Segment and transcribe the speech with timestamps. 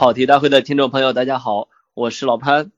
[0.00, 2.72] 跑题大会的听众朋友，大家好，我是老潘，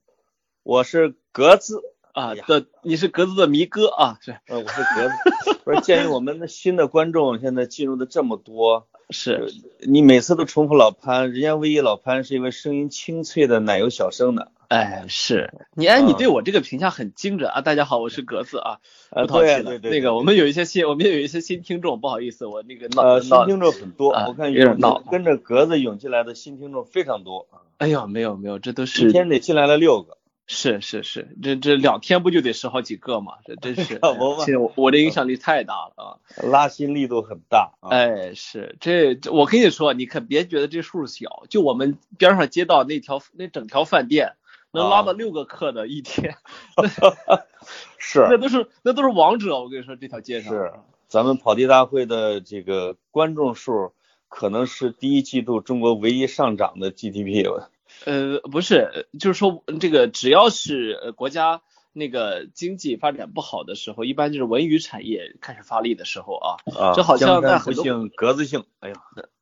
[0.64, 1.80] 我是格子。
[2.10, 9.54] 啊的，你是格子的迷哥啊，是，呃，我是格子， 不是，鉴于我们的新的观众现在进入的这么多，是。
[9.86, 14.50] 你每次都重复老潘，人家唯一老潘是一位声音清脆的奶油小生的。
[14.72, 17.60] 哎，是你哎，你对我这个评价很精准啊！
[17.60, 18.78] 大家好，我是格子啊，
[19.10, 19.78] 不淘气了。
[19.80, 27.46] 那个我们有一些新，我们有一些新听众，不好意思，我那个呃新听众很多，我看有点闹，跟着格子涌进来的新听众非常多。
[27.76, 30.16] 哎呦，没有没有，这都是一天得进来了六个。
[30.46, 33.34] 是是是，这这两天不就得十好几个嘛？
[33.44, 36.16] 这真是， 我我的影响力太大了啊，
[36.50, 37.72] 拉新力度很大。
[37.82, 44.32] 哎，是这我跟你说，你可别觉得这数小，就我们边上街道那条那整条饭店。
[44.72, 46.36] 能拉到六个课的一天，
[47.98, 49.60] 是， 那都是那都是王者。
[49.60, 50.72] 我跟你说，这条街上是
[51.08, 53.92] 咱们跑题大会的这个观众数，
[54.28, 57.70] 可能是第一季度中国唯一上涨的 GDP 了。
[58.04, 61.62] 呃，不是，就是说这个只要是国家。
[61.92, 66.56] 那个经济发展不好的时候，一般就是文娱产业开始发力的时候啊。
[66.74, 66.92] 啊。
[66.94, 68.94] 就好像在很多格子性，哎呀，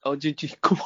[0.02, 0.76] 哦，就就给我，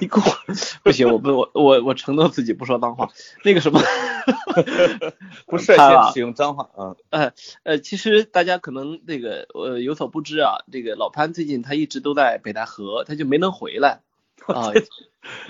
[0.00, 3.08] 你给我，不行，我不，我我我承诺自己不说脏话。
[3.42, 3.80] 那个什么
[5.46, 6.96] 不涉嫌使用脏话啊。
[7.10, 7.32] 呃
[7.64, 14.00] 呃，其实大家可能那个呃有所不知啊，这个老潘最近他一直都在北戴河，他就没能回来
[14.46, 14.72] 啊。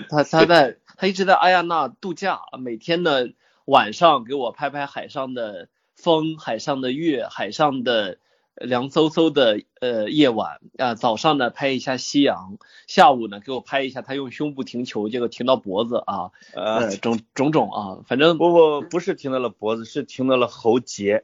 [0.09, 3.27] 他他在他一直在阿亚纳度假，每天呢。
[3.65, 8.17] 晚上给我拍拍海上的风，海上的月，海上的
[8.55, 10.95] 凉飕飕的呃夜晚啊。
[10.95, 12.57] 早上呢拍一下夕阳，
[12.87, 21.23] 下午呢给我拍一下他用胸部停球，结果停到脖子啊，呃种种种啊，反正不不不是停到了脖子，是停到了喉结。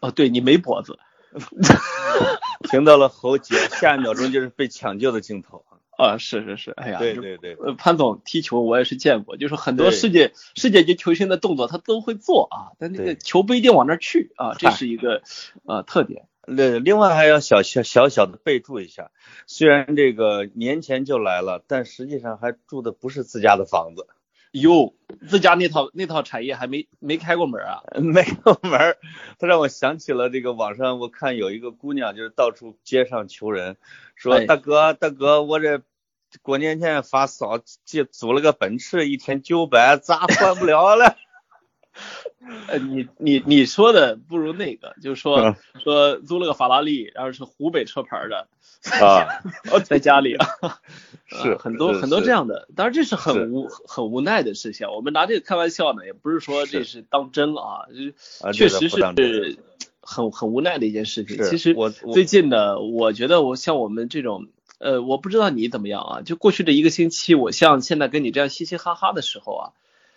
[0.00, 0.98] 哦，对你没脖子，
[2.70, 5.64] 停到了喉结，下一秒钟就是被抢救的镜头。
[5.96, 15.22] 啊，是是是，哎呀，对对对，潘总踢球我也是见过，就是很多世界世界级球星的动作他都会做啊，但那个球不一定往那儿去啊，这是一个
[15.64, 16.28] 呃特点。
[16.46, 19.10] 那另外还要小小小小的备注一下，
[19.46, 24.06] 虽然这个年前就来了，但实际上还住的不是自家的房子。
[24.54, 24.94] 哟，
[25.28, 27.82] 自家那套那套产业还没没开过门啊？
[27.98, 28.96] 没有门，
[29.38, 33.76] 他让我想起了这个网上我看有一个姑娘就是到处街上求人，
[34.14, 35.82] 说大哥大哥，我这
[36.40, 41.16] 过年前发烧，借租了个奔驰，一天九百，咋还不了了？
[42.68, 48.48] 呃，你你你说的不如那个，就是说说租了个法拉利，然后是湖北车牌的
[49.00, 49.40] 啊，
[49.84, 50.46] 在家里啊，
[51.26, 57.86] 是很多很多这样的，当然这是很无很无奈的事情，我们拿这个开玩笑呢，也不是说这是当真啊，
[58.52, 59.02] 确实是
[60.00, 61.42] 很很无奈的一件事情。
[61.44, 69.64] 其实我最近呢，我觉得我像我们这种，呃，我不知道你怎么样啊，就过去的一个星期，我像现在跟你这样嘻嘻哈哈的时候啊。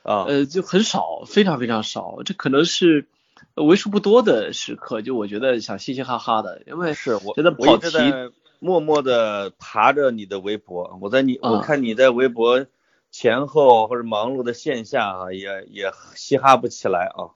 [0.07, 3.07] 啊，呃，就很少，非常非常少，这可能是
[3.55, 5.01] 为数不多的时刻。
[5.01, 12.65] 就我觉得想嘻嘻哈哈的，因为是我觉得我一直在默默的爬着你的微博，我在你我看你在微博
[13.11, 17.35] 前后或者忙碌的线下啊，也也嘻哈不起来啊。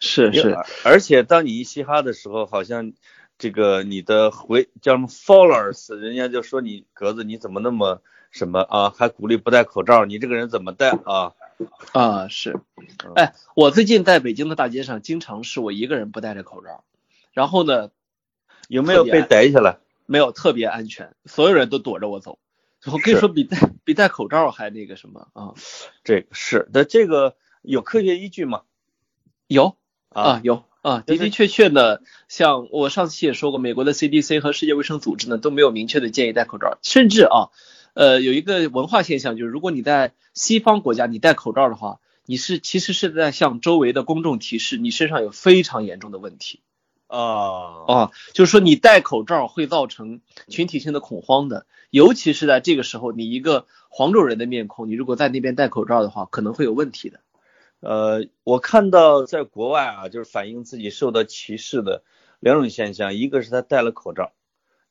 [0.00, 2.92] 是是，而且当你一嘻哈的时候，好像
[3.38, 11.32] 这个你的回叫什么 followers，人家就说你格子你怎么那么什么啊，还鼓励不戴口罩，你这个人怎么戴啊？
[11.92, 12.60] 啊是，
[13.16, 16.84] 哎，我最近在北京的大街上，经常是我一个人不戴着口罩，
[17.32, 17.90] 然后呢，
[18.68, 19.78] 有没有被逮起来？
[20.06, 22.38] 没有，特别安全，所有人都躲着我走。
[22.86, 25.54] 我跟你说，比戴比戴口罩还那个什么啊？
[26.04, 28.62] 这个是那，这个有科学依据吗？
[29.48, 29.76] 有
[30.10, 37.50] 啊，有啊，的的确确呢，像我上次也说过，美国的 CDC 和世界卫生组织呢都没有明确的建议戴口罩，甚至啊。
[37.98, 46.60] 呃，有一个文化现象，就是如果你在西方国家你戴口罩的话，你是其实是在向周围的公众提示你身上有非常严重的问题。
[47.08, 57.18] 啊啊，就是说你戴口罩会造成群体性的恐慌的，尤其是在这个时候，你一个黄种人的面孔，你如果在那边戴口罩的话，可能会有问题的。
[57.80, 62.04] 呃，我看到在国外啊，就是反映自己受到歧视的
[62.38, 64.30] 两种现象，一个是他戴了口罩。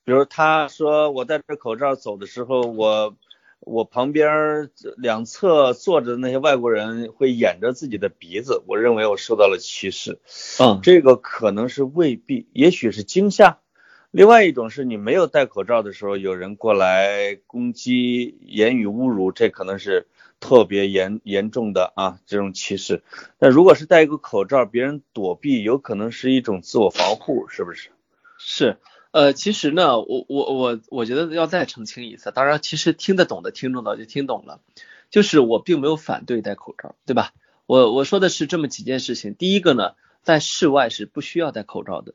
[0.08, 3.18] 比如他说我戴着口罩走的时候，我
[3.60, 10.22] 我旁边两侧坐着的那些外国人会掩着自己的鼻子，我认为我受到了歧视。
[10.62, 13.60] 嗯，这个可能是未必，也许是惊吓。
[14.10, 20.08] 另外一种是你没有戴口罩的时候，有人过来攻击、言语侮辱，这可能是
[20.40, 23.04] 特别严严重的啊这种歧视。
[23.40, 27.90] 那如果是戴一个口罩，别人躲避，有可能是一种自我防护，是不是？
[28.38, 28.78] 是。
[29.12, 34.60] 呃，其实呢，我我我我觉得要再澄清一次，当然，其实听得懂的听众早就听懂了，
[35.10, 37.34] 就是我并没有反对戴口罩，对吧？
[37.66, 39.34] 我我说的是这么几件事情。
[39.34, 39.94] 第一个呢，
[40.24, 42.14] 在室外是不需要戴口罩的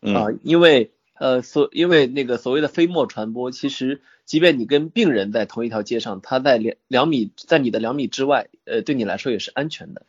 [0.00, 10.04] 啊，因为呃所因为那个所谓的飞沫传播，其实即便你跟病人在同一条街上，他在两两米在你的两米之外，呃对你来说也是安全的。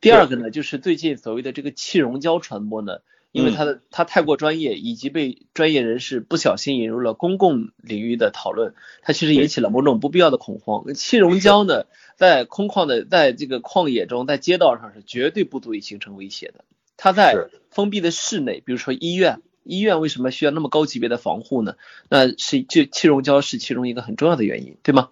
[0.00, 2.98] 第二个呢，就是最近所谓的这个气溶胶传播呢。
[3.36, 10.94] 因为他的他太过专业，以及被专业人士不小心引入了公共领域的讨论，他其实引起了某种不必要的恐慌。
[10.94, 11.84] 气溶胶呢，
[12.16, 16.64] 在空旷的，在这个旷野中，在街道上是绝对不足以形成威胁的。
[16.96, 21.76] 它在封闭的室内，比如说医院，医院为什么需要那么高级别的防护呢？
[22.08, 25.10] 那是就气溶胶是其中一个很重要的原因，对吗？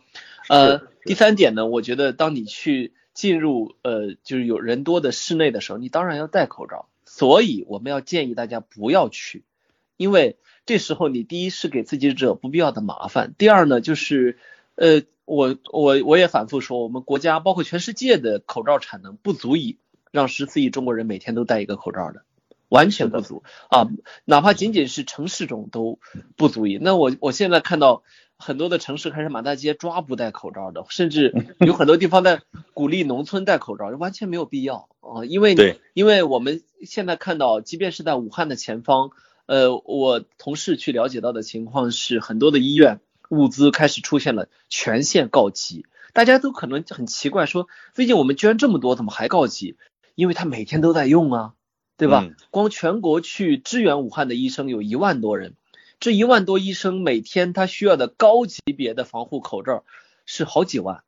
[0.48, 6.88] 呃，第三点呢，我觉得当你去进入呃就是有人多的室内的时候，你当然要戴口罩。
[7.16, 9.44] 所以我们要建议大家不要去，
[9.96, 14.36] 因为这时候你第一是给自己惹不必要的麻烦，第二呢就是
[14.74, 19.78] 呃我我我也反复说，我们国家包括全世界的口罩产能不足以
[20.10, 22.24] 让十四亿中国人每天都戴一个口罩的，
[22.68, 23.86] 完全不足啊，
[24.24, 26.00] 哪怕仅仅是城市中都
[26.34, 26.78] 不足以。
[26.82, 28.02] 那我我现在看到。
[28.36, 32.42] 很多的城市开始满大街抓不戴口罩的，甚至有很多地方在
[32.72, 35.24] 鼓励农村戴口罩，完全没有必要啊！
[35.24, 39.10] 因为对，因为我们现在看到，即便是在武汉的前方，
[39.46, 43.00] 呃，我同事去了解到的情况是，很多的医院
[43.30, 49.76] 物资开始出现了全线告急，大家都可能很奇怪，说最近我们捐这么多，怎么还告急？
[50.16, 51.52] 因为他每天都在用啊，
[51.96, 52.28] 对吧？
[52.50, 55.54] 光全国去支援武汉的医生有一万多人。
[56.00, 59.84] 这一万多医生每天他需要的高级别的防护口罩
[60.26, 61.02] 是好几万，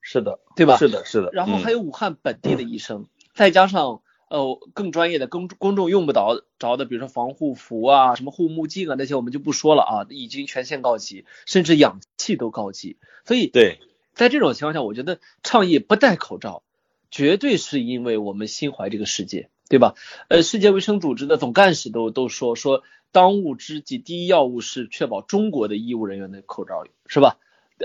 [0.00, 0.76] 是的，对吧？
[0.76, 1.30] 是的，是的。
[1.32, 12.98] 然后还有武汉本地的医生，再加上呃更专业的公公众用不着着的，比如说防护服啊、什么护目镜啊那些我们就不说了啊，已经全线告急，甚至氧气都告急。
[13.24, 13.80] 所以对，
[14.14, 16.62] 在这种情况下，我觉得倡议不戴口罩，
[17.10, 19.94] 绝对是因为我们心怀这个世界，对吧？
[20.28, 22.82] 呃，世界卫生组织的总干事都都说说。
[23.12, 27.38] 当务之急，第一要务是确保中国的医务人员的口罩，是吧？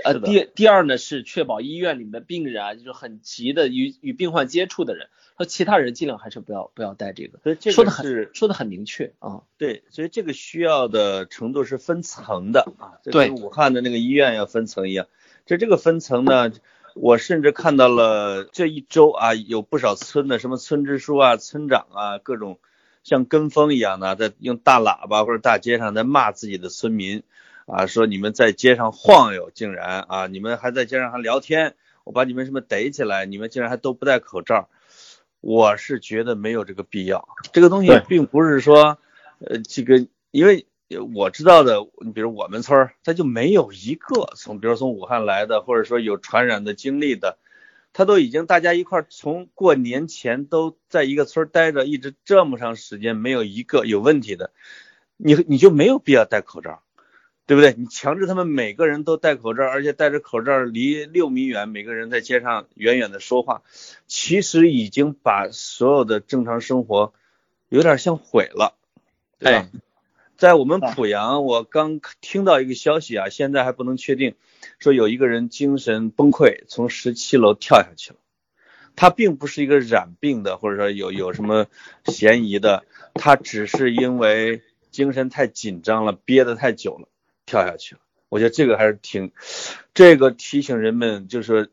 [0.04, 7.38] 呃，第第二呢是确保医院里面的病人啊，就是很急的与与病患接触的人和其他人尽量还是不要不要戴这个。
[7.70, 9.42] 说的很说的很明确啊。
[9.56, 15.06] 对，所以这个需要的程度是分层的啊，就跟武汉的那个医院要分层一样。
[15.46, 16.52] 就这个分层呢，
[16.94, 22.58] 我甚至看到了这一周啊，有不少村的什么村支书啊、村长啊各种。
[23.04, 27.24] 像跟风一样的，在用大喇叭或者大街上在骂自己的村民
[27.66, 31.74] 啊，说你们在街上晃悠，竟然啊，你们还在街上还聊天，
[32.04, 34.68] 我把你们什么逮起来，你们竟然还都不戴口罩，
[35.40, 37.26] 我是觉得没有这个必要。
[37.52, 38.98] 这个东西并不是说，
[39.40, 40.66] 呃，这个因为
[40.98, 47.38] 我知道的，你比如我们村儿，他就没有一个从，比如从武汉来的，或者说有传染的经历的。
[47.94, 54.50] 他都已经大家一块从过年前都在一个村儿待着，一直这么长时间没有一个有问题的，
[55.18, 56.82] 你你就没有必要戴口罩，
[57.44, 57.74] 对不对？
[57.76, 63.60] 你强制他们每个人都戴口罩，而且戴着口罩离六米远，每个人在街上远远的说话，
[64.06, 67.12] 其实已经把所有的正常生活
[67.68, 68.74] 有点像毁了，
[69.38, 69.68] 对吧？
[70.42, 74.34] 在我们濮阳，我刚听到一个消息啊，现在还不能确定，
[74.80, 78.16] 说有一个人精神崩溃，从十七楼跳下去了。
[78.96, 81.66] 他并不是一个染病的，或者说有有什么
[82.06, 82.84] 嫌疑的，
[83.14, 87.06] 他只是因为精神太紧张了，憋得太久了，
[87.46, 88.00] 跳下去了。
[88.28, 89.30] 我觉得这个还是挺，
[89.94, 91.70] 这个提醒人们，就是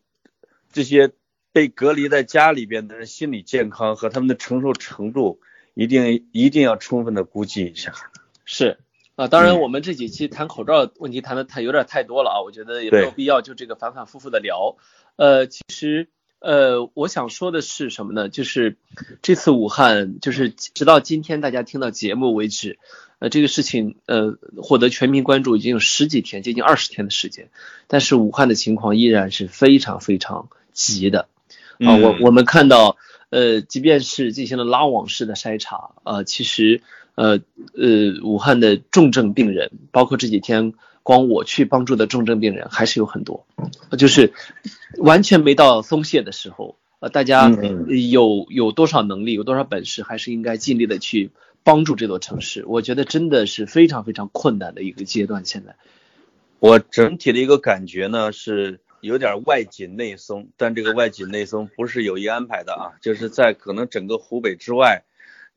[0.71, 1.09] 这些
[1.51, 5.41] 被隔离在家里边的人心理健康和他们的承受程度，
[5.73, 7.95] 一定一定要充分的估计一下。
[8.51, 8.79] 是
[9.15, 14.75] 啊，当然我们这几期谈口罩问题谈的太有点太多了啊，我觉得也没有必要就这个反反复复的聊。
[15.17, 18.27] 呃，其实呃，我想说的是什么呢？
[18.27, 18.77] 就是
[19.21, 22.79] 这次武汉，就是直到今天大家听到节目为止，
[23.19, 27.49] 呃，这个事情呃获得全民关注已经有十几天，接近二十天的时间，
[27.85, 31.27] 但是武汉的情况依然是非常非常急的
[31.77, 31.97] 啊。
[31.97, 32.97] 我我们看到
[33.29, 36.81] 呃，即便是进行了拉网式的筛查啊，其实。
[37.19, 37.41] 呃
[37.75, 40.73] 呃，武汉的重症病人，包括这几天
[41.03, 43.45] 光我去帮助的重症病人还是有很多，
[43.97, 44.31] 就是
[44.99, 46.77] 完全没到松懈的时候。
[47.01, 51.31] 呃，大家有有多少能力，有多少本事，还是应该尽力的去
[51.63, 52.63] 帮助这座城市。
[52.65, 55.43] 我觉得真的是非常非常困难的一个阶段。
[55.43, 55.75] 现在，
[56.59, 65.03] 我整体的一个感觉呢是有点外紧内松，但这个外紧内松不是有意安排的啊，就是在可能整个湖北之外。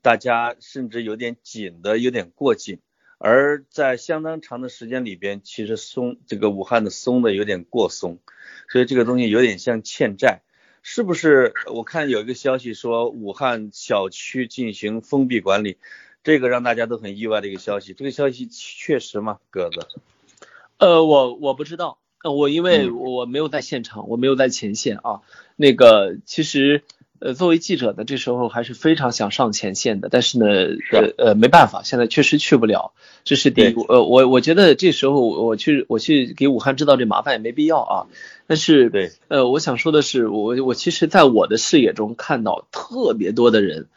[0.03, 2.79] 大家甚至有点紧的，有点过紧
[3.17, 8.19] 而在相当长的时间里边，其实松这个武汉的松的有点过松，
[8.67, 10.41] 所以这个东西有点像欠债，
[10.81, 11.53] 是不是？
[11.73, 15.77] 我看有一个消息说武汉小区进行封闭管理，
[16.21, 19.39] 这个让大家都很意外的一个消息，这个消息确实吗？
[19.49, 19.87] 鸽子？
[20.79, 25.21] 呃，我我不知道，我因为我没有在现场，我没有在前线啊。
[25.55, 26.83] 那个其实。
[27.23, 30.45] 呃，作为记者呢，这时候还是非常想上前线的，但是呢，
[30.91, 32.91] 呃呃，没办法，现在确实去不了，
[33.23, 33.73] 这是第一。
[33.87, 38.07] 呃，我我觉得这时候我去我去给武汉制造这麻烦也没必要啊。
[38.45, 43.87] 但是，对，呃，我想说的是，我我其实在我的视野中看到特别多的人，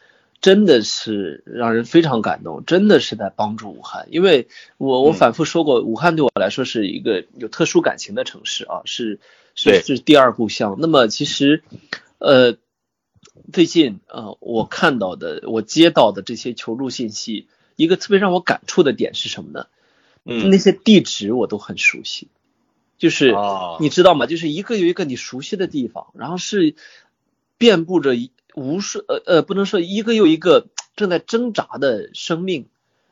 [0.40, 4.06] 真的是让人非常感动，真的是在帮助武汉。
[4.12, 4.46] 因为
[4.78, 9.18] 我我反复说过，武汉对我来说是一个有特殊感情的城市啊，是
[9.56, 10.76] 是是第二故乡。
[10.78, 11.64] 那么其实，
[12.18, 12.56] 呃。
[13.52, 19.66] 最近啊，我看到的，我接到的这些求助信息，一个特别让我感触的点是什么呢？
[20.24, 22.28] 嗯，那些地址我都很熟悉，
[22.98, 23.32] 就是
[23.80, 24.26] 你知道吗？
[24.26, 26.74] 就是一个有一个你熟悉的地方，然后是
[27.58, 28.14] 遍布着
[28.54, 30.66] 无数呃呃，不能说一个又一个
[30.96, 32.66] 正在挣扎的生命，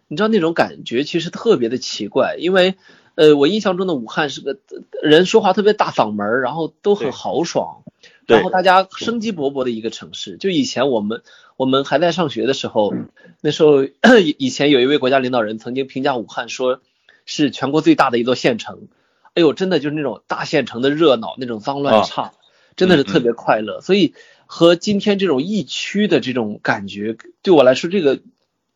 [0.08, 2.74] 你知道那种感觉其实特别的奇怪，因为
[3.14, 4.58] 呃，我印象中的武汉是个
[5.02, 7.82] 人说话特别大嗓门，然后都很豪爽。
[8.26, 11.22] 然后大家生机勃勃的一个城市，就以前我们
[11.56, 12.94] 我们还在上学的时候，
[13.40, 13.84] 那时候
[14.38, 16.80] 以前有一位国家领导人曾经评价武汉说
[17.26, 18.88] 是全国最大的一座县城，
[19.34, 22.32] 哎呦，真的就是那种大县城的热闹，那种脏乱差，
[22.76, 23.80] 真的是特别快乐。
[23.80, 24.14] 所以
[24.46, 28.20] 和今天这种疫区的这种感觉，对我来说这个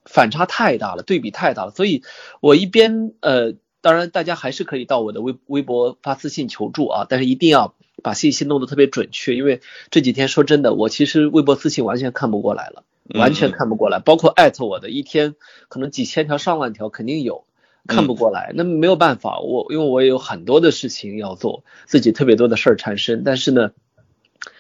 [0.05, 1.71] 反差太大了，对比太大了。
[1.71, 2.03] 所以
[2.41, 7.75] 我一边呃，当然大家还是可以到我的微微博发私信求助啊，但是一定要。
[8.01, 15.35] 把信息弄得特别准确，因为这几天说真的，我其实微博私信完全看不过来了，完全看不过来，包括艾特我的一天
[15.67, 17.45] 可能几千条上万条肯定有，
[17.89, 23.73] 看不过来，那没有办法，我因为我也有很多的事情要做，自己特别多的事儿缠身，但是呢，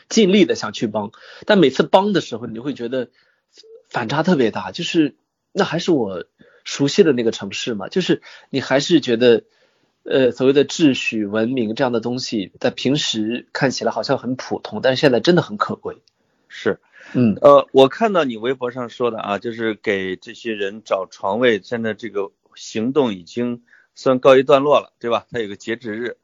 [0.08, 1.12] 尽力的想去帮，
[1.46, 3.08] 但每次帮的时候，你就会觉得
[3.88, 5.14] 反差特别大，就是
[5.52, 6.24] 那还是我
[6.78, 9.42] 熟悉的那个城市嘛，就是你还是觉得。
[10.04, 15.98] 呃，所谓的秩序、文明这样的东西，在平时看起来好像很普通，但是现在真的很可贵。
[16.48, 16.80] 是，
[17.12, 25.26] 嗯，呃，我看到你微博上说的啊，就是给这些人找床位，现在这个行动已经算告一段落了，对吧？
[25.30, 26.16] 它有个截止日。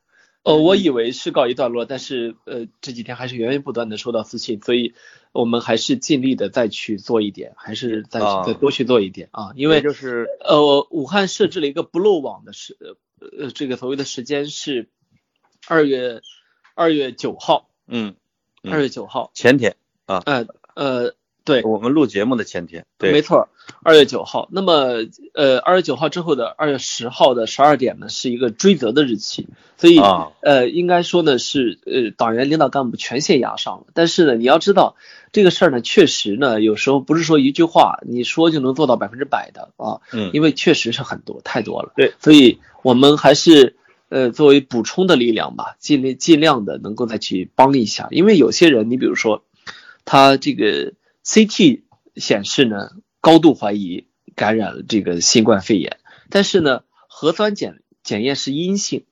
[0.44, 4.94] 呃，我以为是告一段落，但是呃，这几天还是源源不断的收到私信，所以
[5.32, 12.76] 我们还是尽力的再去做一点，还是再再多去做一点啊，因为就是呃，武汉设置了一个不漏网的时。
[13.38, 14.90] 呃，这个所谓的时间是
[15.66, 16.20] 二月
[16.74, 18.16] 二月九号，嗯，
[18.64, 19.30] 二月九号。
[19.32, 23.48] 前天啊，呃呃，对，我们录节目的前天，对，没错，
[23.82, 24.48] 二月九号。
[24.50, 29.98] 那么呃，二月九号之后的二月十号的十二点呢，是一个追责的日期，所以
[30.40, 33.86] 呃，应该说呢是呃党员领导干部全线压上了。
[33.94, 34.96] 但是呢，你要知道
[35.32, 42.58] 这个事儿呢，确实呢，有时候不是说一句话你说就能做到百分之百的啊，嗯，因为确实是很多太多了，对，所以。
[42.84, 43.76] 我们还是
[44.10, 49.42] 呃作为补充的力量吧，尽力尽量的能够再去帮一下，因为有些人，你比如说
[50.04, 50.92] 他这个
[51.24, 51.82] CT
[52.16, 52.90] 显示呢
[53.20, 55.98] 高度怀疑感染了这个新冠肺炎，
[56.30, 59.04] 但是呢核酸检检验是阴性，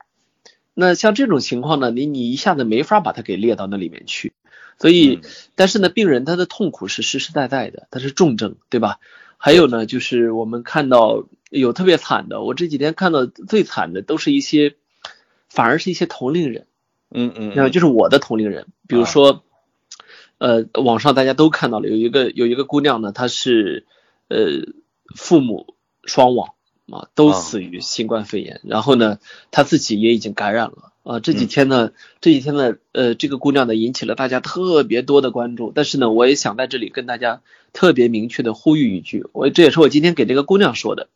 [0.74, 4.32] 那像这种情况呢，你你一下子没法把它给列到那里面去，
[4.78, 5.20] 所以
[5.54, 8.98] 但是呢病人他的痛苦是实实在在的，他是重症，对吧？
[9.38, 11.26] 还有呢就是我们看到。
[11.52, 14.74] 有特别惨的，我这几天看到最惨的都是一些，
[15.50, 16.66] 反而是一些同龄人，
[17.10, 19.44] 嗯嗯，那就是我的同龄人，比如说，
[20.42, 23.86] 呃，网上大家都看到了，有一个有一个姑娘呢，她是
[24.26, 24.74] 呃
[25.14, 26.54] 父母双亡
[26.90, 29.20] 啊，都死于新冠肺炎，然后呢，
[29.52, 37.40] 她自己也已经感染了啊，这几天呢，这几天呢，呃，这个姑娘呢引起了大家特别多的关注，但是呢，我也想在这里跟大家
[37.72, 41.06] 特别明确的呼吁一句，我这也是我今天给这个姑娘说的。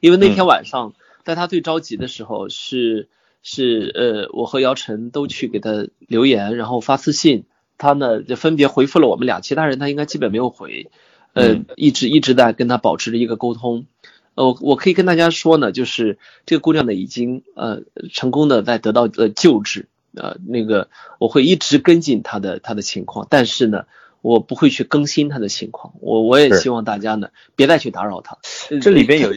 [0.00, 0.92] 因为那天晚上，
[1.24, 3.08] 在她最着急的时候，是
[3.42, 7.44] 是呃，我和姚晨都去给她留言，然后发私信，
[7.78, 10.90] 他呢就分别回复了我们俩，其他人他应该基本没有回，
[11.32, 13.86] 呃，一直一直在跟他保持着一个沟通，
[14.34, 20.88] 呃，我可以跟大家说呢，就是这个姑娘呢已经呃成功的在得到呃救治，呃，那个
[21.18, 23.86] 我会一直跟进她的她的情况，但是呢，
[24.22, 28.38] 我不会去更新她的情况，我我也希望大家呢别再去打扰她，
[28.80, 29.36] 这里边有。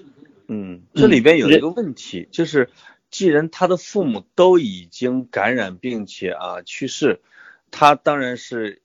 [0.49, 2.69] 嗯，这里边有一个问题，就是
[3.11, 7.19] 既然他的父母都已经感染并且啊去世，
[7.71, 8.81] 他当然是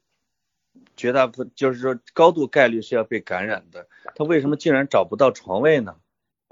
[0.97, 5.97] 绝大部分就是说高度概率是要被感染的，他为什么竟然找不到床位呢？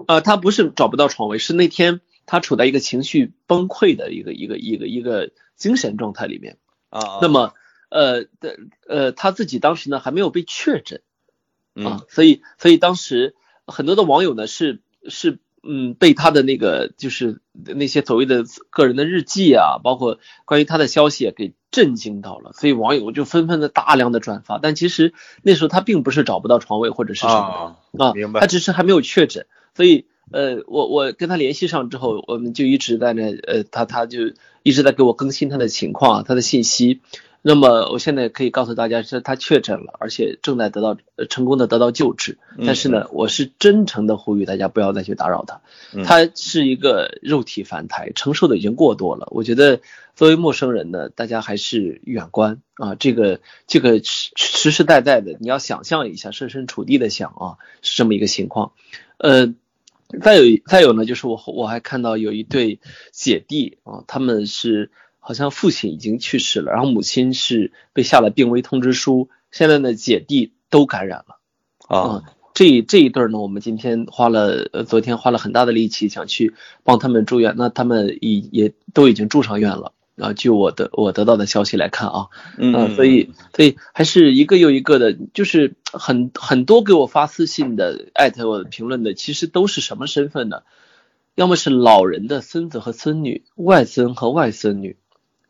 [0.07, 6.57] 呃，他不是找不到床位，是那天他处在一个情绪崩溃的一个一个一个一个精神状态里面
[6.89, 7.19] 啊。
[7.21, 7.53] 那么
[7.89, 8.57] 呃的
[8.87, 11.01] 呃他自己当时呢还没有被确诊
[11.75, 13.35] 啊，所以所以当时
[13.65, 15.39] 很多的网友呢是是。
[15.63, 24.57] 嗯，被他的那个就是那些所谓的个人的日记啊，包括关于他的消息给震惊到了，所以网友就纷纷的大量的转发。
[24.57, 25.13] 但其实
[25.43, 29.45] 那时候他并不是找不到床位或者是什么啊，明白，他只是还没有确诊。
[29.75, 34.31] 所以呃，我我跟他联系上之后，我们就一直在那呃，他他就
[34.63, 37.01] 一直在给我更新他的情况，他的信息。
[37.43, 40.95] 那么我现在可以告诉大家，是他确诊了，而且正在得到
[41.27, 42.37] 成功的得到救治。
[42.65, 45.61] 但是呢，我是真诚的呼吁大家不要再去打扰他。
[46.03, 49.27] 他是一个肉体凡胎，承受的已经过多了。
[49.31, 49.79] 我觉得
[50.15, 52.93] 作为陌生人呢，大家还是远观啊。
[52.93, 58.73] 这个这个实实实在在的，你要想象一下，设身处地的想啊，是这么一个情况。
[59.17, 59.51] 呃，
[60.21, 62.79] 再有再有呢，就是我我还看到有一对
[63.11, 64.91] 姐弟啊，他们是。
[65.21, 71.37] 好像父亲已经去世了，然后母亲是被下了病危通知书，现在呢姐弟都感染了
[71.87, 72.23] 啊。
[72.53, 80.33] 这这一对呢，我们今天花了呃昨天花了很大的力气想去帮他们住院，那他们已也都已经住上院了啊。
[80.33, 90.63] 据我的我得到的消息来看啊，嗯，所以所以还是一个又一个的，就是很很多给我发私信的艾特我评论的，其实都是什么身份呢？
[91.35, 94.97] 要么是老人的孙子和孙女，外孙和外孙女。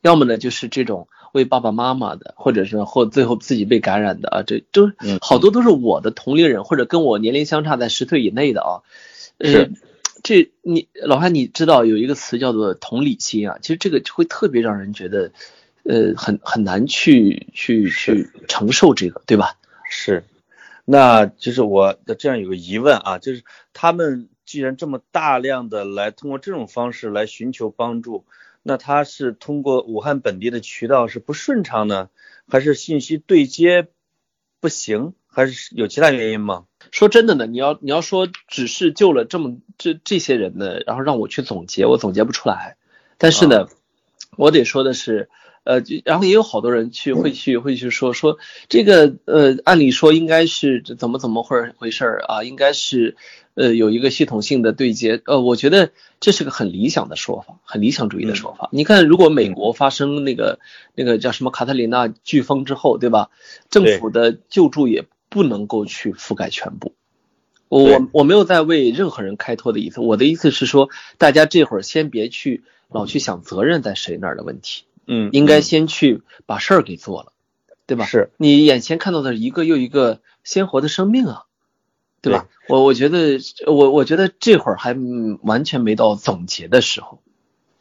[0.02, 4.92] 要么呢，就是这种为爸爸妈妈的，或者是或最后自己被感染的啊，这都
[5.22, 8.82] 好多都是我的同龄人，或者跟我年龄相差在十岁以内的啊。
[9.40, 9.72] 是，
[10.24, 15.32] 这你老汉你知道有一个词叫做同理心啊，其实这个会特别让人觉得，
[15.84, 19.58] 呃，很很难去去去承受这个，对吧？
[19.88, 20.24] 是，
[20.84, 23.44] 那就是我的这样有个疑问啊，就是
[23.74, 28.26] 他们既然这么大量的来通过这种方式来寻求帮助。
[28.64, 32.10] 那他是通过武汉本地的渠道是不顺畅呢，
[32.48, 33.88] 还是信息对接
[34.60, 36.66] 不行，还是有其他原因吗？
[36.92, 42.78] 说真的呢，你要你要说只是救了这么这这些人呢，然后让我去总结，我总结不出来。
[43.18, 43.68] 但是呢，
[44.38, 45.30] 我得说的是。
[45.64, 53.16] 呃，然后也有好多人去会去会去说说这个呃，按理说应该是怎么怎么回回事儿啊，应该是
[53.54, 55.22] 呃有一个系统性的对接。
[55.26, 58.70] 呃，我觉得这是个很理想的说法，很理想主义的说法。
[58.72, 60.60] 你看，如果美国发生那个
[60.96, 63.30] 那个叫什么卡特琳娜飓风之后，对吧？
[63.70, 66.94] 政府的救助也不能够去覆盖全部。
[67.68, 74.84] 我我没有在为任何人开脱的意思，我的意思是说，大家这会儿先别去老去想责任在谁那儿的问题。
[75.08, 77.32] 嗯，应该先去把事儿给做了，
[77.88, 78.06] 对吧？
[78.06, 81.46] 是你眼前看到的一个又一个鲜活的生命啊，
[82.22, 82.48] 对吧？
[82.70, 84.96] 我我觉得我我觉得这会儿还
[85.42, 87.20] 完全没到总结的时候，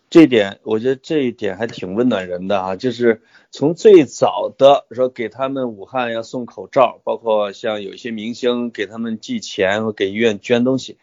[0.09, 10.97] 这一点我觉得这一点还挺温暖人的啊，就是从最早的说给他们武汉要送口罩，包括像有一些明星给他们寄钱和给医院捐东西，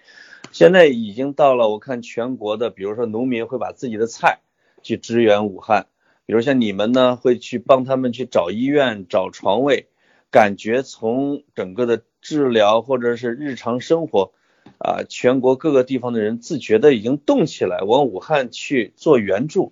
[0.52, 4.40] 现在已经到了我看全国的，比如说农民会把自己的菜
[4.82, 5.88] 去支援武汉。
[6.26, 9.88] 比如像你们呢，会去帮他们去找医院、找床位，
[10.30, 14.34] 感觉从整个的治疗或者是日常生活，
[14.80, 19.72] 啊，全国各个地方的人自觉的已经动起来，往武汉去做援助，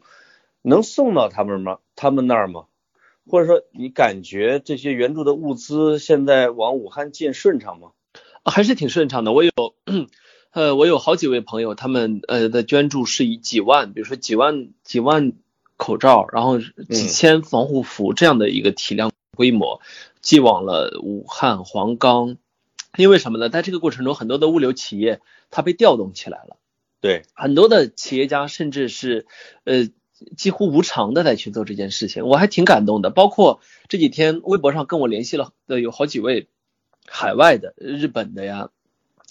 [0.61, 1.79] 能送到他们吗？
[1.97, 2.67] 他们那儿吗？
[3.27, 7.89] 或者说你感觉这些援助的物资现在往武汉进顺畅吗？
[8.45, 9.33] 还是挺顺畅的。
[9.33, 9.51] 我有，
[10.51, 15.33] 呃，我有好几位朋友，他们呃的捐助是以几万，比如说几万几万。
[15.77, 19.81] 口罩，然后几千防护服这样的一个体量规模，
[20.21, 22.37] 寄往了武汉黄冈。
[22.97, 23.49] 因为什么呢？
[23.49, 26.57] 在这个过程中，很多的物流企业它被调动起来了。
[27.01, 29.27] 对，很多的企业家甚至是
[29.63, 29.89] 呃
[30.37, 33.09] 几乎无偿的在去做这件事情，我还挺感动的。
[33.09, 36.47] 包括这几天微博上跟我联系了的有好几位
[37.05, 38.69] 海外的、日本的呀，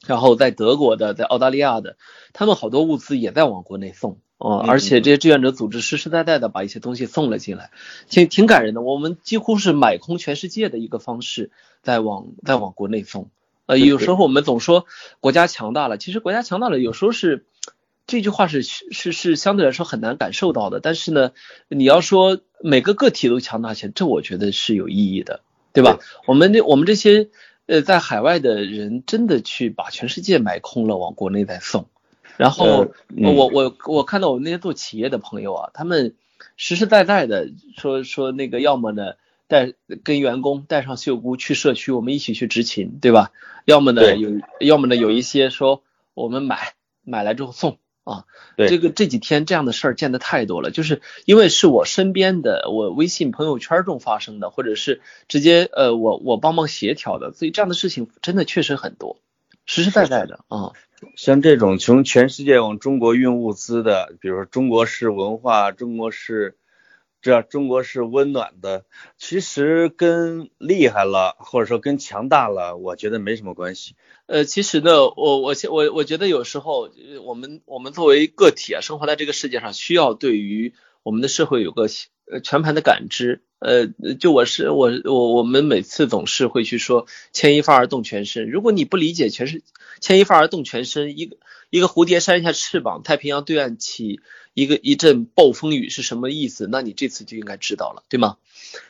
[0.07, 1.97] 然后在德国的、在澳大利亚的，
[2.33, 4.21] 他们好多物资也在往国内送。
[4.37, 7.71] 哦，而且这些志愿者组织实实在在的把一些东西送了进来，
[8.09, 8.83] 挺挺感人的。
[8.83, 11.51] 我们几乎是买空全世界的一个方式，
[11.83, 13.31] 在往在往国内送。
[13.67, 14.87] 呃，有时候我们总说
[15.21, 17.47] 国家强大了，其实国家强大了，有时候是
[18.07, 20.81] 这句话是是是相对来说很难感受到的。
[20.81, 21.33] 但是呢，
[21.69, 25.41] 你要说每个个体都强大起来，这我觉得是有意义的，
[25.73, 25.99] 对吧？
[26.27, 27.31] 我们这我们这些
[27.67, 31.87] 呃在海外的人，真的去把全世界买空了，往国内再送。
[32.37, 36.15] 然后我我我看到我那些做企业的朋友啊，他们
[36.57, 37.49] 实实在在的
[37.79, 39.13] 说说那个，要么呢
[39.55, 43.31] 带跟员工带上秀姑去社区，我们一起去执勤，对吧？
[43.65, 46.73] 要么呢有，要么呢有一些说我们买
[47.05, 48.25] 买来之后送啊。
[48.57, 59.21] 对这个这几天这样的事儿见的太多了，就是因为是我身边的，我微信朋友圈中发生的，或者是直接呃我我帮忙协调的，所以这样的事情真的确实很多，
[59.67, 60.73] 实实在在的啊。
[61.17, 66.57] 像这种从全世界往中国运物资的，比如说中国式文化、中国式
[67.25, 68.85] 这中国是温暖的，
[69.17, 73.97] 其实跟厉害了或者说跟强大了，我觉得没什么关系。
[74.27, 76.91] 呃，其实呢，我我我我觉得有时候
[77.25, 81.89] 我们我们作为个体啊，生活在这个世界上，需要对于我们的社会有个
[82.31, 83.43] 呃全盘的感知。
[83.61, 83.87] 呃，
[84.21, 88.51] 就我是我我我们每次总是会去说牵一发而动全身。
[88.51, 89.63] 如果你不理解全是
[90.01, 91.39] 牵一发而动全身，一个
[91.71, 94.21] 一个蝴蝶扇一下翅膀，太平洋对岸起
[94.53, 96.69] 一个一阵暴风雨是什么意思？
[96.71, 98.37] 那你这次就应该知道了，对吗？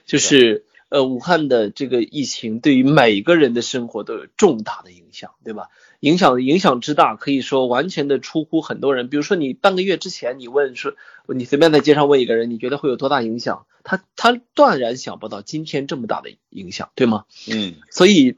[0.07, 5.69] 就是呃，武汉的这个疫情对于每个人的生活都有重大的影响，对吧？
[6.01, 9.09] 影响影响之大，可以说完全的出乎很多人。
[9.09, 10.95] 比如说，你半个月之前你问说，
[11.27, 13.67] 你随便在街上问一个人，你觉得会有多大影响？
[13.83, 17.25] 他他断然想不到今天这么大的影响，对吗？
[17.51, 18.37] 嗯，所以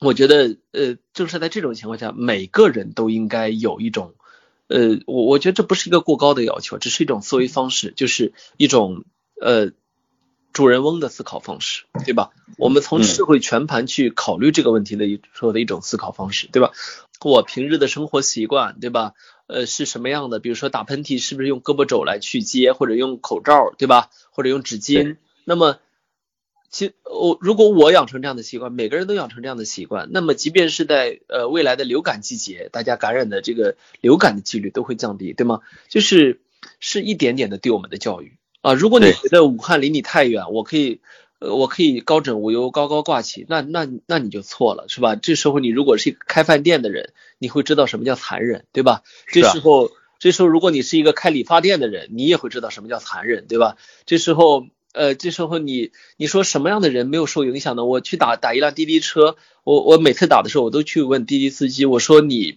[0.00, 4.14] 我觉得，呃，就是在这种情况下，每个人都应该有一种，
[4.68, 9.04] 呃，我我觉得这不是一个过高的要求，只是一种思维方式，就是一种
[9.40, 9.72] 呃
[10.58, 12.32] 主人翁的思考方式，对吧？
[12.58, 16.72] 我们从社会全盘去考虑这个问题的一说的一种思考方式，对吧？
[17.20, 19.12] 我平日的生活习惯，对吧？
[19.46, 20.40] 呃，是什么样的？
[20.40, 24.10] 比如说打喷嚏，是不是用胳膊肘来去接，或者用口罩，对吧？
[24.32, 25.16] 或者用纸巾？
[25.44, 25.78] 那么，
[26.70, 35.60] 其我如果我养成这样的习惯，每个人都养成这样的习惯，那么即便是在呃未来的流感季节，大家感染的这个流感的几率都会降低，对吗？
[35.88, 36.40] 就是
[36.80, 38.38] 是一点点的对我们的教育
[38.68, 38.74] 啊。
[38.74, 41.00] 如果你觉得武汉离你太远，我可以。
[41.40, 45.14] 呃，我可以高枕无忧，高高挂起，那那那你就错了，是吧？
[45.14, 49.04] 这时候你如果是一个开饭店的人，你会知道什么叫残忍，对吧？
[49.28, 53.76] 这时候，这时候如果你是一个开理发店的人，你也会知道什么叫残忍，对吧？
[54.04, 57.84] 这时候，呃，这时候你你说什么样的人没有受影响呢？
[57.84, 62.56] 我去打打一辆滴滴车，我我每次打的时候，我都去问滴滴司机，我说你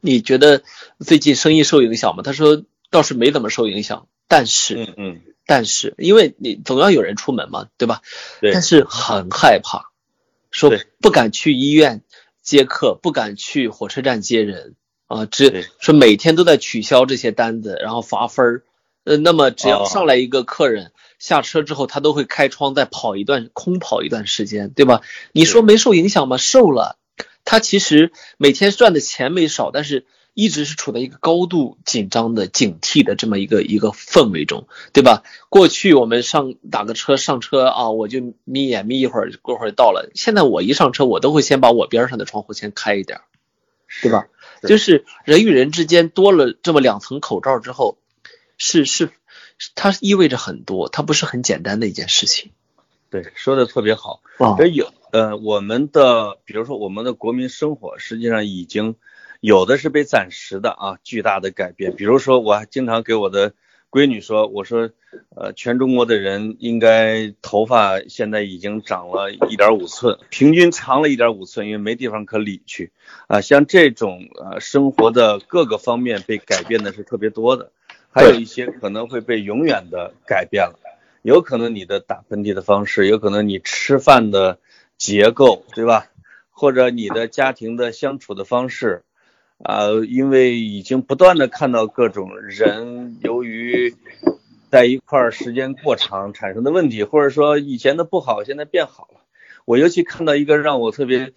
[0.00, 0.62] 你觉得
[1.00, 2.22] 最近生意受影响吗？
[2.22, 5.20] 他说倒是没怎么受影响，但是，嗯嗯。
[5.48, 8.02] 但是，因为你总要有人出门嘛，对吧？
[8.40, 8.52] 对。
[8.52, 9.92] 但是很害怕，
[10.50, 12.02] 说不敢去医院
[12.42, 14.74] 接客，不敢去火车站接人
[15.06, 18.62] 啊，只说每天都在取消这些单子，然后罚分儿。
[19.04, 25.02] 呃，那么只要上来一个客人下车之后，他都会开窗再跑一段，空跑一段时间，对吧？
[25.30, 26.38] 你说没受影响吗？
[26.38, 26.98] 受了。
[27.44, 30.06] 他其实每天赚的钱没少，但是。
[30.36, 35.22] 一直是处在一个高度紧张的、警惕的这么一个一个氛围中，对吧？
[35.48, 40.10] 过去我们上打个车上车啊，我就眯眼眯一会儿，过会儿到了。
[40.14, 43.22] 现在我一上车，我都会先把我边上的窗户先开一点，
[44.02, 44.26] 对吧？
[44.62, 47.96] 就是人与人之间多了这么两层口罩之后，
[48.58, 49.12] 是是，
[49.74, 52.50] 它意味着很多，它不是很简单的一件事情。
[53.08, 54.20] 对，说的特别好。
[54.36, 58.96] 啊，有呃，我们的比如说我们的国民生活实际上已经。
[59.46, 61.94] 有的是被暂时的啊，巨大的改变。
[61.94, 63.52] 比如说，我还经常给我的
[63.92, 64.90] 闺女说，我说，
[65.36, 72.90] 呃，全中国的人应该头发现在已经长了一点五寸，平均长了一点五寸，因为没地方可理去
[73.28, 73.40] 啊。
[73.40, 77.70] 像这种呃生活的各个方面被改变的是特别多的，
[78.10, 80.80] 还有一些可能会被永远的改变了。
[81.22, 84.58] 有可能你的打喷嚏的方式，有可能你吃饭的
[84.98, 86.08] 结构，对吧？
[86.50, 89.04] 或者你的家庭的相处的方式。
[89.58, 93.94] 啊，因为已经不断的看到各种人由于
[94.70, 99.20] 在一块儿时间过长产生的问题，或者说以前的不好现在变好了。
[99.64, 101.32] 我尤其看到一个让我特别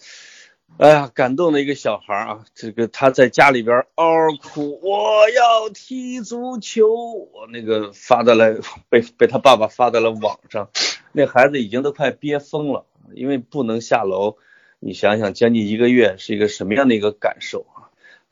[0.77, 10.69] 哎呀感动的一个小孩啊，这个他在家里边嗷嗷哭，我要踢足球，我那个发在了被被他爸爸发在了网上，
[11.11, 14.37] 那孩子已经都快憋疯了，因为不能下楼。
[14.79, 17.88] 你想想，将近一个月是一个什么样的一个感受啊？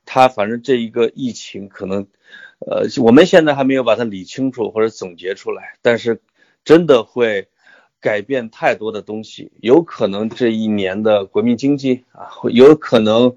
[0.09, 2.07] 他反正这一个疫情可能，
[2.59, 6.21] 呃，我们现在还没有把它理清楚或者总结出来，但是
[6.63, 7.49] 真的会
[7.99, 13.35] 改变太多的东西，有可能这一年的国民经济啊，有可能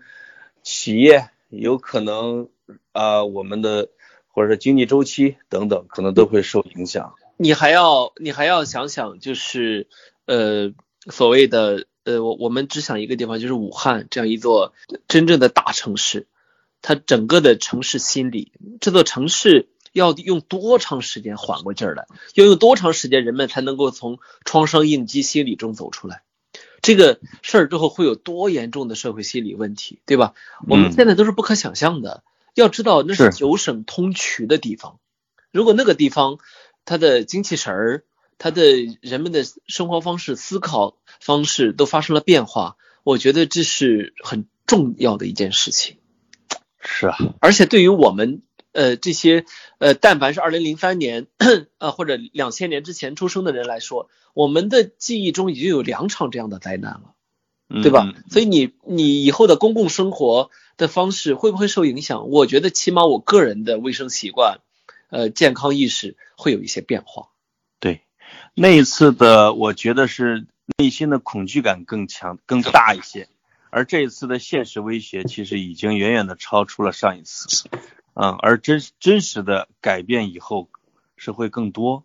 [0.63, 2.49] 企业，有可能
[2.93, 3.89] 啊我们的
[4.29, 7.15] 或者说经济周期等等，可能都会受影响。
[7.37, 9.89] 你还要你还要想想，就是
[10.27, 10.73] 呃
[11.11, 14.73] 所谓的呃我我们只想一个地方，就是武汉这样一座
[15.09, 16.29] 真正的大城市。
[16.83, 22.07] 它整个的城市心理，这座城市要用多长时间缓过劲儿来？
[22.35, 26.23] 要用多长时间人们才能够从创伤应激心理中走出来？
[26.83, 30.35] 这个事儿之后会有多严重的社会心理问题，对吧？
[30.67, 32.23] 我们现在都是不可想象的。
[32.55, 34.99] 要知道那是九省通衢的地方，
[35.53, 36.39] 如果那个地方
[36.85, 38.05] 它的精气神儿、
[38.39, 38.65] 它的
[39.03, 45.99] 人们的生活方式、思考方式都发生了变化，我觉得这是很重要的一件事情。
[46.81, 49.45] 是啊，而且对于我们呃这些
[49.79, 51.27] 呃但凡是二零零三年
[51.79, 57.15] 呃或者两千年之前出生的人来说，我们的记忆中已经有两场这样的灾难了。
[57.85, 58.13] 对吧？
[58.29, 62.29] 所以你你以后的公共生活的方式会不会受影响？
[62.29, 64.59] 我觉得起码我个人的卫生习惯，
[65.09, 67.29] 呃，健康意识会有一些变化。
[67.79, 68.01] 对，
[68.55, 73.29] 那一次的我觉得是内心的恐惧感更强更大一些，
[73.71, 77.69] 而这一次的现实威胁其实已经远远的超出了上一次，
[78.15, 80.69] 嗯，而真真实的改变以后
[81.17, 82.05] 是会更多。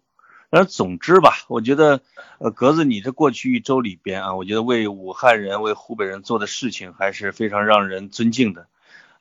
[0.51, 2.01] 而总之吧，我觉得，
[2.37, 8.67] 呃，格子，你这过去一周里边啊，我觉得为武汉人、为湖北人做的事情还是非常让人尊敬的，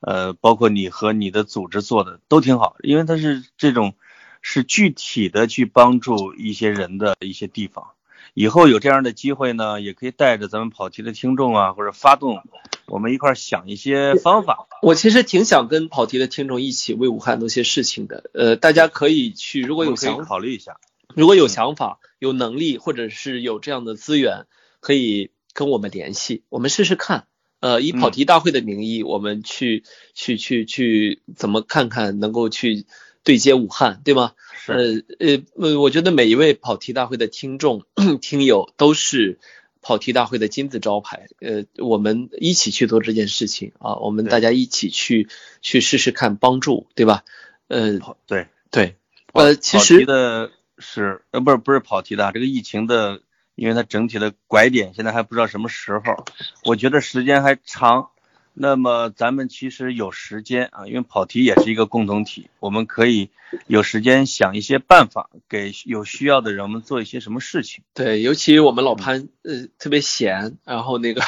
[0.00, 3.94] 呃，包括你和你的组织做的都挺好，因为它是这种
[4.42, 7.93] 是具体的去帮助一些人的一些地方。
[8.32, 12.42] 以后有这样的机会呢，也可以带着咱们跑题的听众啊，或者发动
[12.87, 14.66] 我们一块想一些方法。
[14.80, 20.78] 我其实挺想跟跑题的听众一起为武汉做些事情的，呃，大家可以去，如果有想考虑一下。
[21.14, 24.46] 如果有想法、有能力，或者是有这样的资源，
[24.80, 27.26] 可以跟我们联系，我们试试看。
[27.60, 32.84] 呃，以跑题大会的名义，我们去去去去，怎么看看能够去
[33.24, 34.32] 对接武汉，对吗？
[34.68, 34.76] 呃
[35.18, 37.84] 呃呃，我觉得每一位跑题大会的听众、
[38.22, 39.40] 听友都是
[39.82, 41.26] 跑题大会的金字招牌。
[41.40, 45.28] 呃，我们一起去做这件事情啊，我们大家一起去
[45.60, 47.24] 去试试看，帮助，对吧？
[47.68, 48.96] 呃，对对，
[49.32, 50.52] 呃，其实的。
[50.76, 53.20] 是呃不是不是跑题的这个疫情的，
[53.54, 56.24] 因为它整体的拐点现在还不知道什么时候，
[56.64, 58.10] 我觉得时间还长。
[58.56, 63.30] 那么咱们其实有时间啊，因为跑题也是一个共同体，我们可以
[63.66, 67.82] 有时间想一些办法，给有需要的人们做一些什么事情。
[67.94, 71.22] 对，尤其我们老潘呃特别闲，然后那个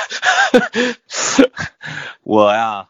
[2.23, 2.89] 我呀，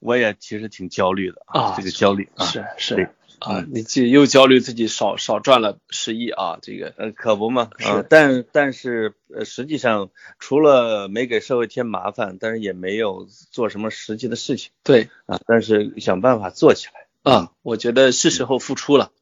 [0.00, 3.10] 我也其实挺焦虑的啊，这个焦虑啊是是。
[3.38, 19.12] 啊，你这又焦虑自己少少赚了十亿啊，这个呃可不嘛，是，但但是呃实际上除了没给社会添麻烦，但是也没有做什么实际的事情，对啊，但是想办法做起来啊，我觉得是时候付出了，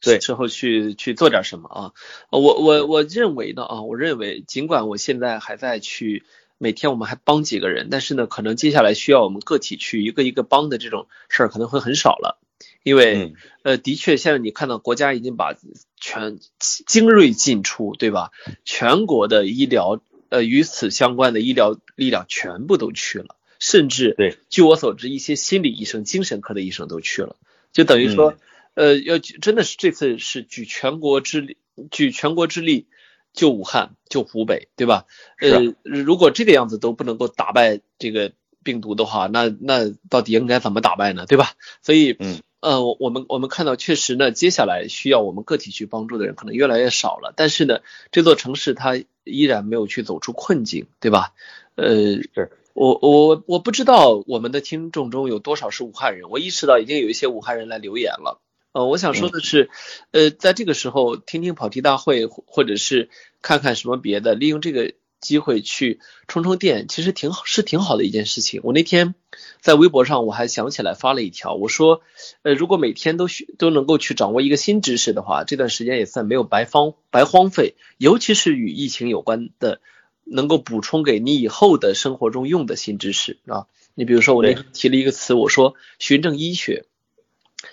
[0.00, 1.92] 对，时候去去做点什么啊，
[2.30, 6.24] 我我我认为呢啊，我认为尽管我现在还在去
[6.58, 12.37] 每天我们还帮几个人，但是呢，可能接下来需要我们个体去一个一个帮的这种事儿可能会很少了。
[12.82, 15.54] 因为呃，的确，现在你看到国家已经把
[16.00, 18.30] 全精锐进出，对吧？
[18.64, 27.36] 全国的医疗呃与此相关的医疗力量全部都去了，甚至对，据我所知，一些心理医生、精神科的医生都去了，
[27.72, 28.36] 就等于说
[28.74, 31.58] 呃，要真的是这次是举全国之力，
[31.90, 32.86] 举全国之力
[33.34, 35.04] 救武汉、救湖北，对吧？
[35.40, 38.32] 呃，如果这个样子都不能够打败这个
[38.64, 41.26] 病毒的话，那那到底应该怎么打败呢？
[41.26, 41.52] 对吧？
[41.82, 42.40] 所以嗯。
[42.60, 47.32] 呃，我我们我们看到，确实呢，接下来需要我们个体去帮助的人可能越来越少了。
[47.36, 51.32] 但是呢，这座城市它依然没有去走出困境，对吧？
[51.76, 51.86] 呃，
[52.34, 56.28] 是我我我不知道我们的听众中有多少是武汉人。
[56.30, 58.40] 我意识到已经有一些武汉人来留言了。
[58.72, 59.70] 呃，我想说的是，
[60.10, 63.08] 呃，在这个时候听听跑题大会，或者是
[63.40, 64.94] 看看什么别的，利用这个。
[65.20, 68.60] 机会去充充电，其实挺好，是挺好的一件事情。
[68.62, 69.14] 我那天
[69.60, 72.02] 在微博上，我还想起来发了一条，我说，
[72.42, 77.74] 呃，如果每天都学都能够去掌握一个新知识的话，这段时间也算没有白荒白荒废。
[77.96, 79.80] 尤其是与疫情有关的，
[80.24, 83.66] 能够补充给你以后的生活中用的新知识啊。
[83.94, 86.84] 你比如说，我那提了一个词，我说循证医学。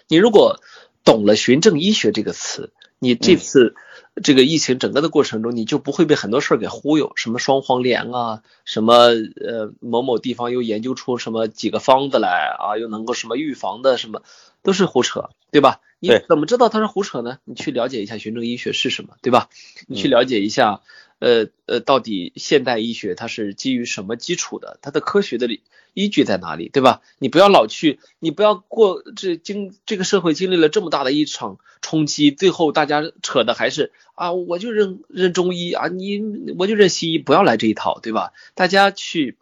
[0.07, 0.59] 你如果
[1.03, 3.75] 懂了循证医学这个词，你这次。
[4.23, 14.21] 这个疫情整个的过程中，你就不会被很多事儿给忽悠，什么双黄连啊，什么呃某某地方又研究出什么几个方子来啊，又能够什么预防的什么，
[14.63, 15.81] 都是胡扯，对吧？
[15.99, 17.39] 你怎么知道它是胡扯呢？
[17.43, 19.49] 你去了解一下循证医学是什么，对吧？
[19.87, 20.81] 你去了解一下。
[21.19, 24.79] 呃呃，到底现代医学它是基于什么基础的？
[24.81, 25.47] 它的科学的
[25.93, 27.01] 依据在哪里，对吧？
[27.19, 36.21] 你不要老去，你不要过这经这个社会经历了这么大的一场冲击，最后大家扯的还是啊，我就认认中医啊，你
[36.57, 38.33] 我就认西医，不要来这一套，对吧？
[38.53, 39.37] 大家去，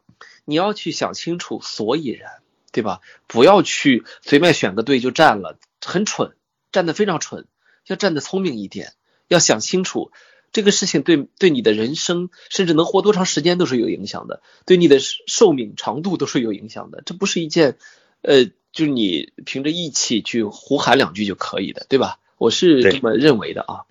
[0.45, 2.33] 你要去想清楚所以然，
[2.71, 3.01] 对吧？
[3.25, 6.33] 不要去随便选个队就站了，很蠢，
[6.71, 7.47] 站得非常蠢，
[7.87, 8.93] 要站得聪明一点，
[9.27, 10.11] 要想清楚。
[10.53, 17.01] 这个事情对对你的人生，甚至能活多长时间都是有影响的，对你的寿命长度都是有影响的。
[17.05, 17.75] 这不是一件，
[18.21, 22.19] 呃，就是你凭着义气去胡喊两句就可以的，对吧？
[22.37, 23.81] 我是这么认为的啊。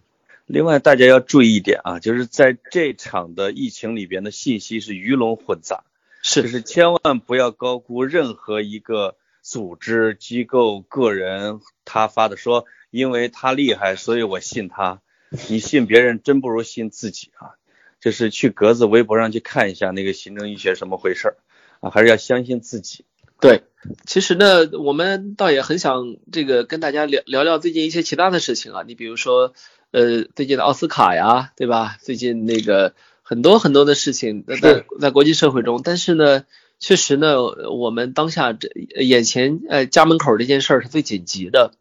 [0.47, 5.83] 另外，大家要注意一点啊，就是在这场的疫情里边的信息是鱼龙混杂，
[6.23, 15.02] 是，就是千万不要高估任何一个组织、机构、个人他发的说，因为他厉害，所以我信他。
[15.49, 17.57] 你信别人真不如信自己啊！
[18.01, 21.37] 就是去格子微博上去看一下那个行政医学什么回事儿
[21.81, 23.05] 啊，还是要相信自己。
[23.41, 23.63] 对，
[24.07, 28.83] 其实呢，我们倒也很想这个跟大家聊聊聊最近一些其他的事情啊。
[28.87, 29.55] 你比如说，
[29.91, 31.97] 呃，最近的奥斯卡呀，对吧？
[32.01, 36.45] 最近那个很多很多的事情在在国际社会中，但是呢，
[36.79, 37.37] 确实呢，
[37.71, 38.69] 我们当下这
[39.01, 41.73] 眼前呃家门口这件事儿是最紧急的。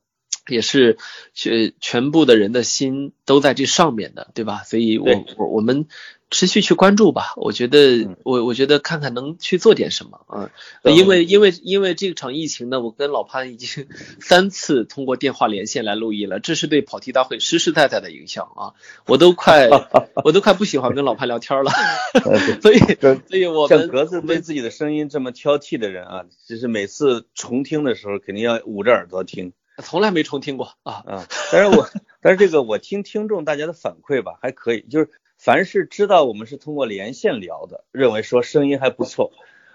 [0.51, 0.97] 也是
[1.33, 4.63] 全全部的人的心都在这上面的，对吧？
[4.63, 5.87] 所以，我我我们
[6.29, 7.33] 持续去关注吧。
[7.35, 10.49] 我觉得，我我觉得看看能去做点什么啊。
[10.83, 13.87] 因为因为因为这场疫情呢，我跟老潘已经
[14.21, 18.73] 三次通过电话连线来录音了，这是对跑题大会实实在在的影响啊。
[19.07, 19.67] 我都快
[20.23, 21.71] 我都快不喜欢跟老潘聊天了。
[22.61, 29.53] 所以所以我像格子对自己的声音这么挑剔的人啊，就是每次重听的时候肯定要捂着耳朵听。
[29.81, 31.27] 从来没重听过啊啊！
[31.51, 31.89] 但是我
[32.21, 34.81] 但是这个我听听众大家的反馈吧，还可以。
[34.81, 39.31] 就是凡是知道我们是通过连线聊的，认为说声音还不错，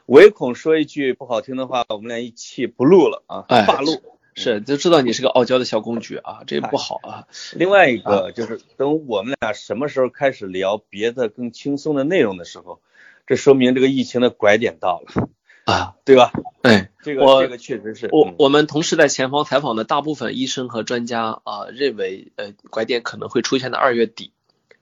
[0.07, 4.01] 唯恐说一句不好听的话，我们俩一气不录了啊，罢录。
[4.39, 7.27] 是，就知道你是个傲娇的小公举啊，这不好啊。
[7.55, 12.81] 另外一个就是等我们俩什么时候开始聊别的更轻松的内容的时候，
[13.27, 15.29] 这说明这个疫情的拐点到了。
[15.67, 16.33] 啊，对吧？
[16.63, 24.31] 哎，这个这个确实是我我们同时在前方采访的大部分医生和专家啊，认为呃拐点可能会出现在二月底，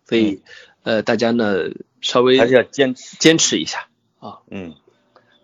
[0.04, 0.42] 所以
[0.82, 1.70] 呃大家呢
[2.02, 4.40] 稍微还是要坚持坚持一下啊。
[4.50, 4.74] 嗯，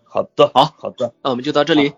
[0.04, 1.94] 好的，好好的，那我们就到这里。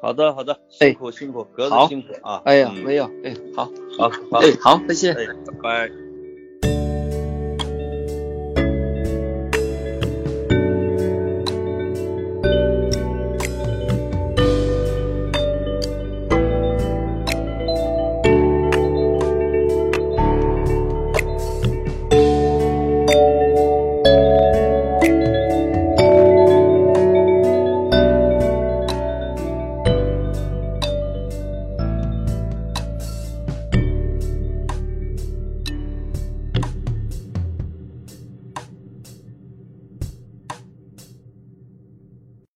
[0.00, 2.40] 好的好的，辛苦辛苦，格子辛苦啊。
[2.44, 3.64] 哎呀，没有，哎，好，
[3.98, 6.05] 好，哎，好，再见，哎，拜拜。